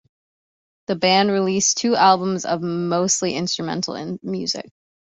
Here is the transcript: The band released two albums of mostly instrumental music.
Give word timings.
The 0.87 0.95
band 0.95 1.29
released 1.29 1.77
two 1.77 1.95
albums 1.95 2.43
of 2.45 2.63
mostly 2.63 3.35
instrumental 3.35 4.17
music. 4.23 4.67